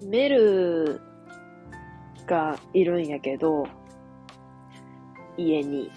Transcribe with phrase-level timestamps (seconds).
[0.00, 1.02] メル
[2.26, 3.66] がいるんやけど、
[5.36, 5.90] 家に。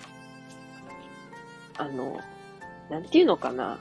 [1.78, 2.20] あの、
[2.90, 3.80] なんていうのかな。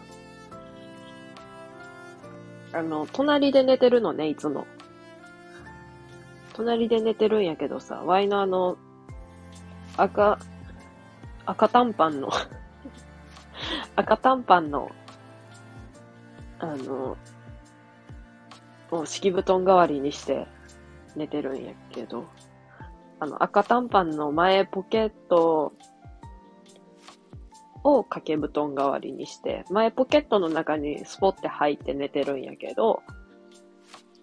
[2.73, 4.67] あの、隣で寝てるのね、いつも。
[6.53, 8.77] 隣で寝てるんやけどさ、ワイのあの、
[9.97, 10.39] 赤、
[11.47, 12.29] 赤短パンの
[13.97, 14.91] 赤短パンの、
[16.59, 17.17] あの、
[18.91, 20.47] を敷布団代わりにして
[21.15, 22.27] 寝てるんやけど、
[23.19, 25.73] あの、赤短パンの前ポケット
[27.83, 33.03] を掛け布団代わりにして、前ポケットの中にスポって入って寝てるんやけど、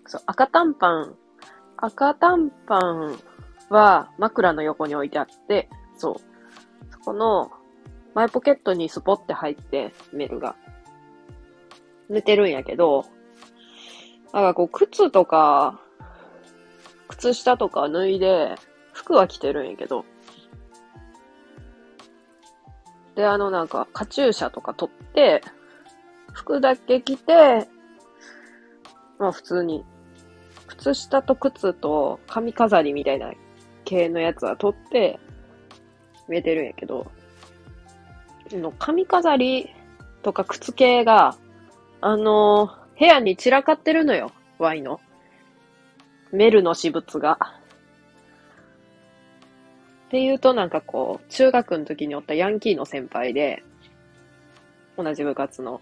[0.06, 1.16] そう、赤短パン、
[1.78, 3.18] 赤短パン
[3.70, 6.16] は枕の横に置いてあって、そう、
[7.06, 7.52] この
[8.14, 10.56] 前ポケットにスポって入ってメルが。
[12.10, 13.06] 寝てるんやけど、
[14.34, 15.80] なんかこう靴とか、
[17.08, 18.56] 靴下とか脱いで、
[18.92, 20.06] 服は着てるんやけど、
[23.16, 25.42] で、あのなんか、カチューシャとか取って、
[26.34, 27.68] 服だけ着て、
[29.20, 29.86] まあ普通に、
[30.68, 33.32] 靴下と靴と髪飾りみたいな
[33.86, 35.20] 系のやつは取って、
[36.28, 37.12] 見えてるんやけど、
[38.52, 39.70] の髪飾り
[40.22, 41.36] とか靴系が、
[42.02, 45.00] あのー、部屋に散らかってるのよ、ワイの。
[46.32, 47.38] メルの私物が。
[50.08, 53.64] っていうとなんかこう、中学の時におったヤンキーの先輩で、
[54.98, 55.82] 同じ部活の。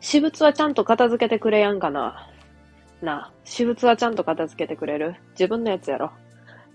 [0.00, 2.28] 私物はちゃんと片付けてくれやんかな。
[3.02, 5.16] な、私物はちゃんと片付けてくれる？
[5.32, 6.12] 自分のやつやろ。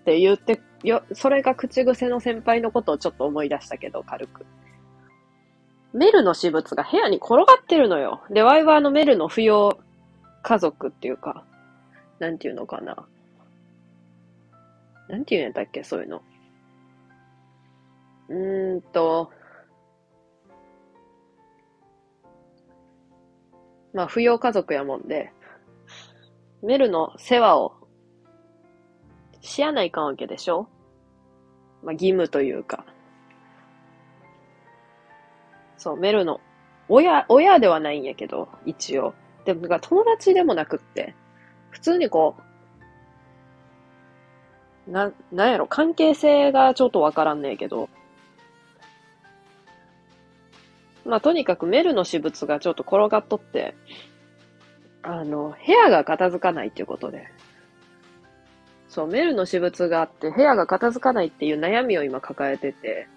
[0.08, 4.46] って言って、よ、それが口癖の先輩のことをちょっと思い出したけど、軽く。
[5.92, 8.24] メルの私物が部屋に転がってるのよ。
[8.30, 9.78] で、ワイはあのメルの不要
[10.44, 11.44] 家族っていうか、
[12.20, 13.06] なんていうのかな。
[15.10, 16.22] なんて言うんやったっけ、そういうの。
[18.30, 19.30] うーんと、
[23.94, 25.34] まあ、扶養家族やもんで、
[26.64, 27.77] メルの世話を
[29.58, 30.68] しやないかんわけでしょ？
[31.82, 32.86] まあ、義務というか。
[35.80, 36.42] そう、メルの
[36.90, 39.16] 親、親ではないんやけど、一応。
[39.46, 41.16] でも、友達でもなくって、
[41.72, 42.36] 普通にこ
[44.88, 47.90] う、な、なんやろ、関係性がちょっとわからんねえけど。
[51.04, 53.74] まあ、とにかくメルの私物がちょっと転がっとって、
[55.02, 57.28] あの、部屋が片付かないっていうことで。
[58.90, 63.08] そう、メルの私物があって、部屋が片付かないっていう悩みを今抱えてて、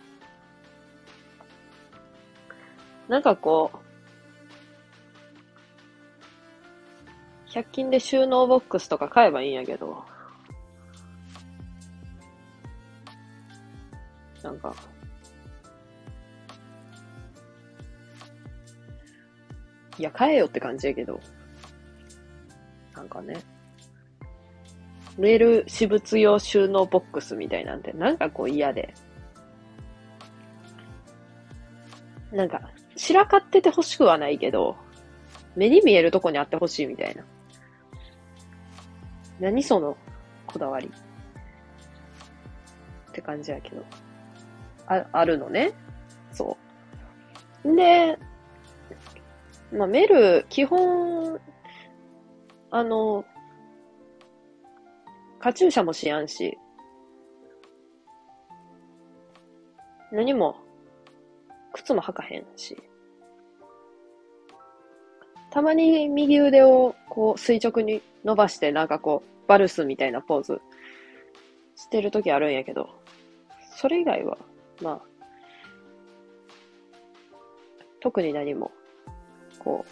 [3.08, 3.78] なんかこう、
[7.50, 10.04] 100均で収納ボックスとか買えばいいんやけど、
[14.42, 14.74] なんか、
[19.98, 21.20] いや、買えよって感じやけど、
[22.94, 23.42] なんかね、
[25.20, 28.94] メール私物用収納ボックスみたいなんて、なんかこう嫌で。
[32.32, 32.62] なんか、
[32.96, 34.76] 散らかってて欲しくはないけど、
[35.56, 37.22] 目に見えるとこにあってほしいみたいな。
[39.40, 39.94] 何その
[40.46, 40.90] こだわり。
[43.10, 43.84] って感じやけど。
[44.86, 45.72] あ、あるのね。
[46.32, 46.56] そ
[47.62, 47.76] う。
[47.76, 48.18] で、
[49.70, 51.38] まあ、メル、基本、
[52.70, 53.26] あの、
[55.40, 56.56] カチューシャもしやんし、
[60.12, 60.56] 何も、
[61.72, 62.76] 靴も履かへんし。
[65.50, 70.60] たまに右腕をこう垂直に伸ばしてなんかこうバルスみたいなポーズ
[71.74, 72.88] してる時あるんやけど、
[73.76, 74.38] それ以外は
[74.82, 75.00] まあ、
[78.00, 78.70] 特に何も、
[79.58, 79.90] こう、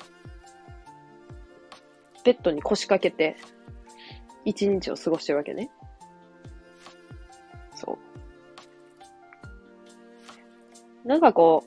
[2.25, 3.37] ベッドに腰掛けて、
[4.49, 5.71] 一日を過ごしてるわけね。
[7.75, 7.99] そ
[11.05, 11.07] う。
[11.07, 11.65] なんかこ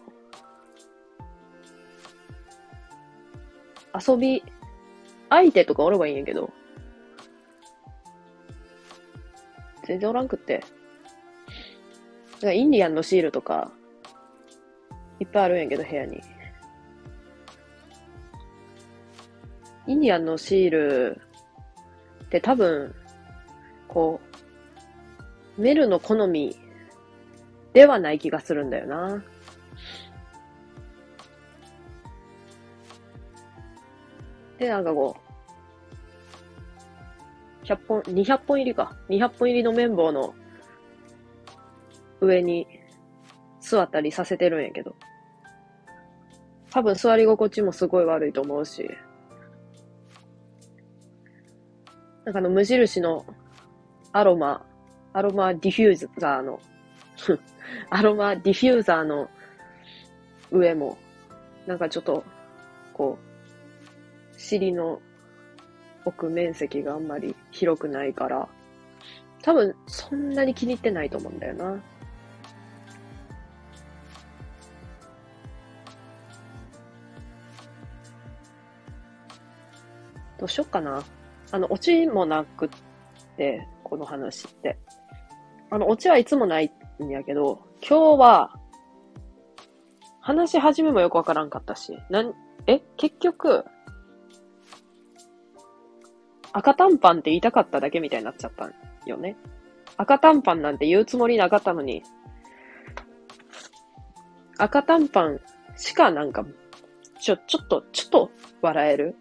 [3.93, 4.43] う、遊び、
[5.29, 6.51] 相手とかおればいいんやけど、
[9.85, 10.63] 全然おらんくって。
[12.41, 13.71] かインディアンのシールとか、
[15.19, 16.19] いっぱいあるんやけど、部屋に。
[19.85, 21.21] インディアンのシール
[22.31, 22.95] って多分、
[23.89, 24.21] こ
[25.57, 26.55] う、メルの好み
[27.73, 29.21] ではない気がするんだよな。
[34.57, 35.17] で、なんかこ
[37.63, 38.95] う、100本、200本入りか。
[39.09, 40.33] 200本入りの綿棒の
[42.21, 42.65] 上に
[43.59, 44.95] 座ったりさせてるんやけど。
[46.69, 48.89] 多分座り心地もすごい悪いと思うし。
[52.25, 53.25] なんかあの無印の
[54.11, 54.63] アロマ、
[55.13, 56.59] アロマディフューザーの
[57.89, 59.29] アロマディフューザーの
[60.51, 60.97] 上も、
[61.65, 62.23] なんかちょっと、
[62.93, 65.01] こう、尻の
[66.05, 68.47] 置く面積があんまり広くないから、
[69.41, 71.79] 多分そんなに気に入ってないと思うんだよな。
[80.37, 81.03] どうしよっかな。
[81.51, 82.69] あの、オチもなくっ
[83.37, 84.77] て、この話って。
[85.69, 86.71] あの、オチはいつもない
[87.01, 88.55] んやけど、今日は、
[90.21, 92.33] 話し始めもよくわからんかったし、なん、
[92.67, 93.65] え、結局、
[96.53, 98.73] 赤短パンって言いたかっただけみたいになっちゃったん
[99.05, 99.35] よね。
[99.97, 102.03] 赤短パンなんて言うつもりなかったのに、
[104.57, 105.39] 赤短パン
[105.75, 106.45] しかなんか、
[107.19, 108.31] ちょ、ちょっと、ちょっと
[108.61, 109.15] 笑える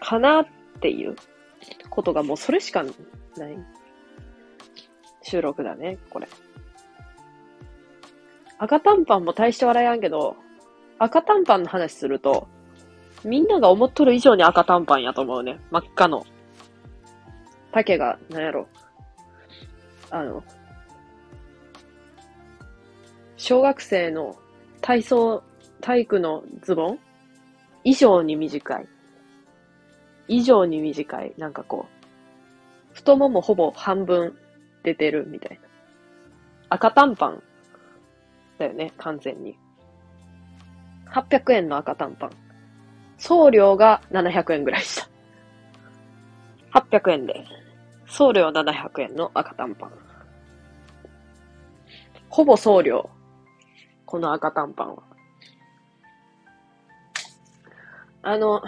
[0.00, 0.46] かなっ
[0.80, 1.14] ていう
[1.90, 2.92] ことがもうそれしかない
[5.22, 6.28] 収録だね、これ。
[8.58, 10.36] 赤短パンも大して笑えやんけど、
[10.98, 12.48] 赤短パンの話すると、
[13.24, 15.60] みんなが思っとる以上に赤短パンやと思うね。
[15.70, 16.24] 真っ赤の。
[17.72, 18.66] 丈が、なんやろ。
[20.10, 20.42] あの、
[23.36, 24.36] 小学生の
[24.80, 25.42] 体操、
[25.80, 26.98] 体育のズボン？
[27.84, 28.88] 以上に短い。
[30.30, 31.34] 以上に短い。
[31.36, 31.86] なんかこ
[32.92, 34.38] う、太ももほぼ半分
[34.84, 35.68] 出てるみたいな。
[36.68, 37.42] 赤短パン
[38.56, 39.58] だよね、完全に。
[41.12, 42.30] 800円の赤短パン。
[43.18, 45.02] 送料が700円ぐらいし
[46.72, 46.80] た。
[46.80, 47.44] 800円で。
[48.06, 49.92] 送料700円の赤短パン。
[52.28, 53.10] ほぼ送料。
[54.06, 55.02] この赤短パンは。
[58.22, 58.62] あの、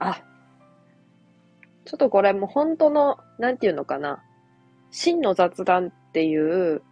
[0.00, 0.20] あ、
[1.88, 4.22] ちょっとこれも本当の、なんていうのかな。
[4.90, 6.82] 真の雑談っていう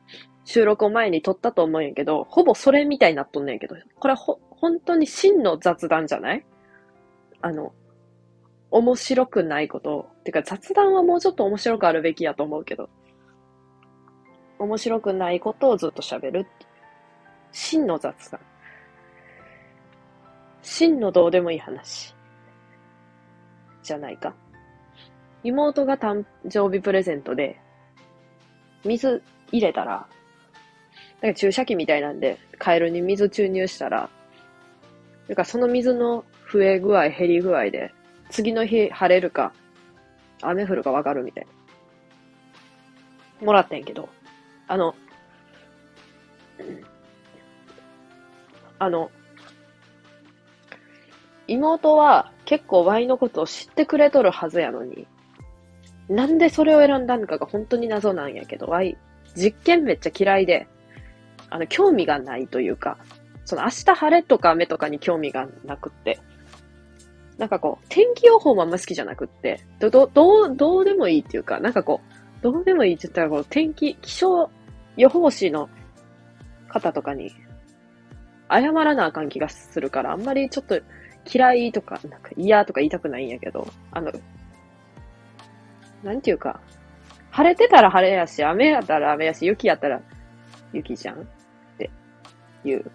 [0.44, 6.46] 収録を前に撮ったと思うんやけど、ほぼそれみたいになっとんねんけど、これほ、本当に真の雑談じゃない？
[7.42, 7.74] あの、
[8.70, 10.08] 面白くないこと。
[10.24, 12.88] てか雑談はもうちょっと面白くあるべきやと思うけど、
[14.58, 16.46] 面白くないことをずっと喋る。
[17.52, 18.40] 真の雑談。
[20.62, 22.14] 真のどうでもいい話。
[23.82, 24.34] じゃないか。
[25.46, 27.60] 妹が誕生日プレゼントで、
[28.84, 29.22] 水
[29.52, 30.08] 入れたら、
[31.22, 34.10] なんか注射器みたいなんで、カエルに水注入したら、
[35.28, 37.92] なんかその水の増え具合、減り具合で、
[38.28, 39.52] 次の日晴れるか、
[40.42, 41.46] 雨降るかわかるみたい
[43.40, 43.46] な。
[43.46, 44.08] もらってんけど、
[44.66, 44.96] あの、
[48.80, 49.12] あの、
[51.46, 55.06] 妹は結構ワイのことを知ってくれとるはずやのに、
[56.08, 58.96] なんでそれを選んだのかが本当に謎なんやけど、わい、
[59.34, 60.68] 実験めっちゃ嫌いで、
[61.50, 62.98] あの、興味がないというか、
[63.44, 66.18] その明日晴れとか雨とかに興味がなくって、
[67.38, 74.50] なんかこう、天気予報もあんま好きじゃなくって、ど、ど、どう、どうでもいいっていうか、なんかこう、どうでもいいって言ったらこう、天気、気象
[74.96, 75.68] 予報士の
[76.68, 77.32] 方とかに、
[78.50, 80.80] 謝らなあかん気がするから、あんまりちょっと
[81.30, 84.12] 嫌いとか、なんか嫌とか言いたくないんやけど、あの、
[86.02, 86.60] なんていうか、
[87.30, 90.00] 晴れてたら晴れやし、雨やったら雨やし、雪やったら
[90.72, 91.24] 雪じゃんっ
[91.78, 91.90] て
[92.64, 92.90] いう。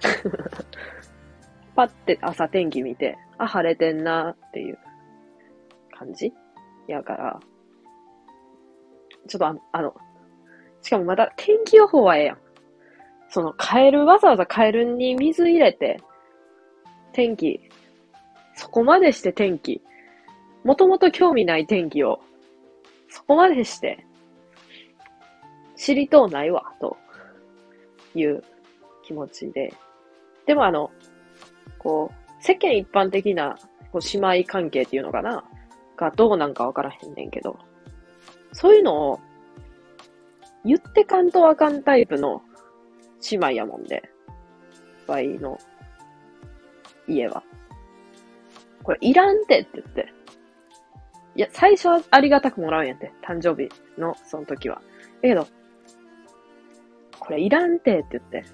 [1.74, 4.78] パって朝天気見て、あ、晴れてんなっていう
[5.98, 6.32] 感じ？
[6.88, 7.40] やから、
[9.26, 9.94] ちょっとああの、
[10.82, 12.38] しかもまた天気予報はええやん。
[13.28, 16.00] その、カエル、わざわざカエルに水入れて、
[17.12, 17.60] 天気、
[18.54, 19.82] そこまでして天気、
[20.64, 22.20] もともと興味ない天気を
[23.08, 24.06] そこまでして、
[25.76, 26.96] 知りとうないわ、と
[28.14, 28.42] いう
[29.04, 29.72] 気持ちで。
[30.46, 30.90] でもあの、
[31.78, 33.58] こう、世間一般的な
[33.92, 35.44] こう姉妹関係っていうのかな
[35.96, 37.58] がどうなんかわからへんねんけど、
[38.52, 39.20] そういうのを
[40.64, 42.42] 言ってかんとわかんタイプの
[43.30, 44.10] 姉妹やもんで、
[45.06, 45.58] ワイの
[47.08, 47.42] 家は。
[48.82, 50.15] これいらんてって言って。
[51.36, 53.12] いや、最初はありがたくもらうんやって。
[53.22, 53.68] 誕生日
[54.00, 54.76] の、その時は。
[54.76, 55.46] だけど、
[57.18, 58.44] これいらんてって言って。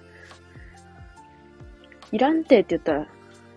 [2.11, 3.07] いらんてって言ったら、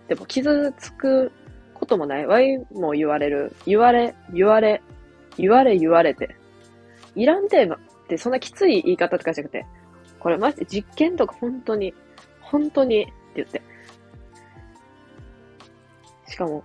[0.06, 1.32] でも傷つく
[1.74, 2.26] こともない。
[2.26, 3.54] わいも言われる。
[3.66, 4.80] 言われ、言われ、
[5.36, 6.36] 言われ言われて。
[7.16, 7.68] いらんてっ
[8.08, 9.66] てそんなきつい言い方とかじゃなくて、
[10.20, 11.94] これマジで実験とか本当に、
[12.40, 13.62] 本当にって言って。
[16.28, 16.62] しかも、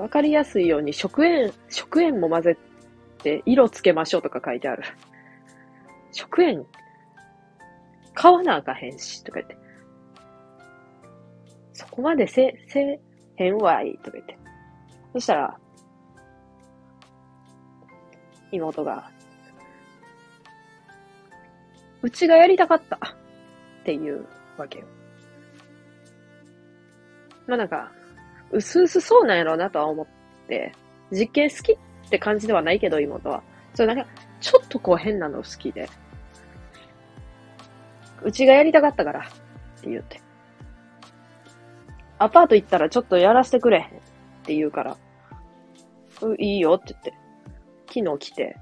[0.00, 2.56] わかりやすいように食塩、食塩も混ぜ
[3.22, 4.82] て色つけましょうとか書いてある。
[6.10, 6.64] 食塩、
[8.14, 9.58] 買わなあかへんし、とか言って。
[11.74, 12.98] そこまでせ、せ、
[13.36, 14.38] へんわい、とか言って。
[15.12, 15.58] そしたら、
[18.52, 19.10] 妹が、
[22.00, 24.26] うちがやりたかったっていう
[24.56, 24.86] わけよ。
[27.46, 27.92] まあなんか、
[28.52, 30.06] うすうすそうなんやろうなとは思っ
[30.48, 30.72] て、
[31.12, 31.76] 実験好きっ
[32.10, 33.42] て感じではないけど、妹は。
[33.74, 35.88] それなんか、ちょっとこう変なの好きで。
[38.22, 40.20] うちがやりたかったからって言って。
[42.18, 44.96] アパート行ったらちょっとやらせてくれって言うから、
[46.22, 47.14] ういいよって言って。
[47.86, 48.56] 昨日来て、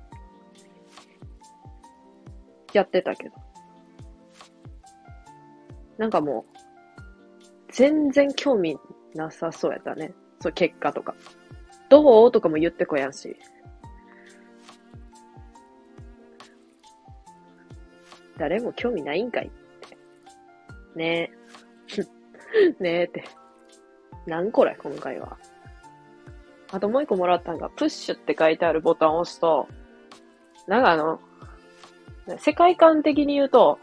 [2.72, 3.34] やってたけど。
[5.96, 6.58] なんかもう、
[7.72, 8.78] 全然興味
[9.14, 10.12] なさそうやったね。
[10.40, 11.14] そう、結果とか。
[11.88, 12.32] どう？
[12.32, 13.36] とかも言ってこやんし。
[18.38, 19.50] 誰も興味ないんかいっ
[19.88, 19.96] て。
[20.94, 21.32] ね
[21.90, 22.74] え。
[22.80, 23.24] ねえって。
[24.26, 25.36] なんこれ、今回は。
[26.70, 29.66] あともう一個もらったんが、プッシュって書いてあるボタンを押すと、
[30.66, 31.20] なんかあの、
[32.36, 33.78] 世界観的に言うと、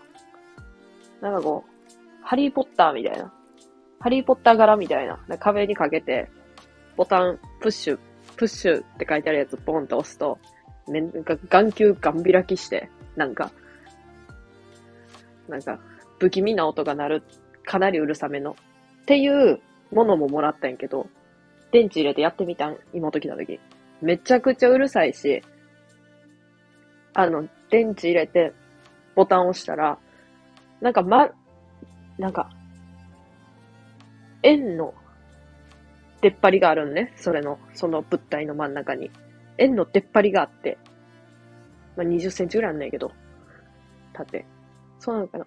[1.19, 3.33] なんかこう、ハリーポッターみたいな。
[3.99, 5.19] ハリーポッター柄みたいな。
[5.39, 6.29] 壁にかけて、
[6.95, 7.99] ボタン、プッシュ、
[8.35, 10.37] プッシュって書いてあるやつポンと押すと、
[10.87, 13.51] めんか眼球ガン開きして、なんか、
[15.47, 15.79] なんか、
[16.19, 17.23] 不気味な音が鳴る、
[17.63, 18.55] かなりうるさめの。
[19.03, 19.59] っていう
[19.91, 21.07] ものももらったんやけど、
[21.71, 23.59] 電池入れてやってみたん、妹来た時。
[24.01, 25.41] めちゃくちゃうるさいし、
[27.13, 28.53] あの、電池入れて、
[29.15, 29.97] ボタン押したら、
[30.81, 31.29] なんかま、
[32.17, 32.49] なんか、
[34.45, 34.93] 円の
[36.21, 37.11] 出っ張りがあるんね。
[37.15, 39.11] それの、その物体の真ん中に。
[39.57, 40.77] 円の出っ張りがあって、
[41.97, 43.11] まあ、20センチぐらいあんないけど、
[44.13, 44.45] 縦。
[44.99, 45.45] そうなのかな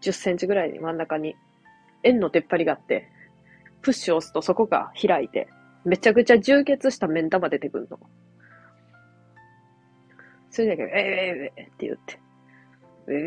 [0.00, 1.34] ?10 センチぐらいに真ん中に
[2.04, 3.08] 円の出っ張りがあって、
[3.82, 5.48] プッシュ押すとそこが開いて、
[5.84, 7.98] めちゃくちゃ充血した目ん玉出てくるの。
[10.50, 12.20] それだけ、えー、えー、えー、って言って、
[13.08, 13.22] えー、えー、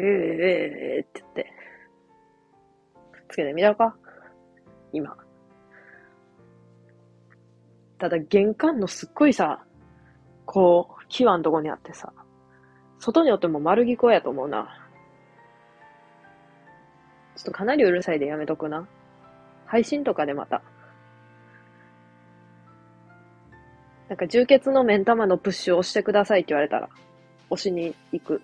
[0.97, 1.53] えー、って言って、
[3.29, 3.95] つけてみたか
[4.93, 5.15] 今。
[7.97, 9.63] ただ玄関のすっごいさ、
[10.45, 12.11] こう、際のとこにあってさ、
[12.99, 14.77] 外におっても丸聞こえやと思うな。
[17.35, 18.87] ちょっとかなりうるさいでやめとくな。
[19.65, 20.61] 配信とかでまた。
[24.09, 26.89] なんか充血の目ん玉のプッシュを押してくださいって言われたら、
[27.49, 28.41] 押しに行く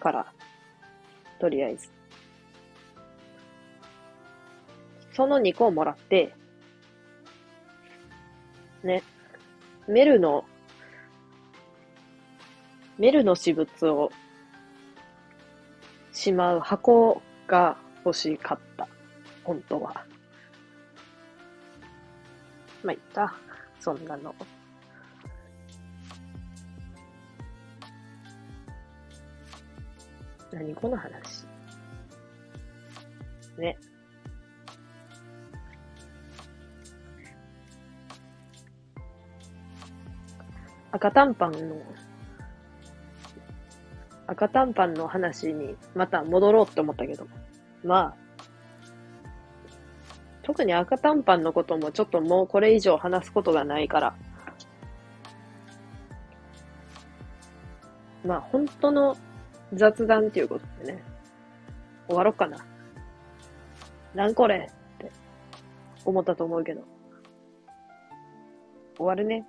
[0.00, 0.32] から、
[1.38, 1.97] とりあえず。
[5.18, 6.32] その2個をもらって、
[8.84, 9.02] ね、
[9.88, 10.44] メルの、
[12.98, 14.12] メルの私物を
[16.12, 18.86] しまう箱が欲しかった。
[19.42, 20.06] 本当は。
[22.84, 23.34] まあ、いった。
[23.80, 24.32] そんなの。
[30.52, 31.44] 何この話。
[33.58, 33.76] ね。
[40.98, 41.76] 赤短パンの、
[44.26, 47.28] 赤短パンの話にまた戻ろうって思ったけど、
[47.84, 48.16] まあ、
[50.42, 54.16] 特に赤短パンのこともちょっともうこれ以上話すことがないから、
[58.24, 59.16] まあ本当の
[59.74, 61.04] 雑談っていうことでね、
[62.08, 62.58] 終わろっかな。
[64.16, 65.12] なんこれって
[66.04, 66.82] 思ったと思うけど。
[68.96, 69.46] 終わるね。